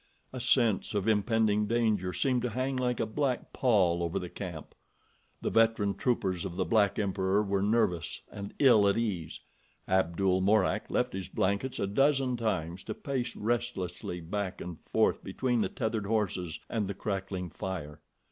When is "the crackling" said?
16.87-17.51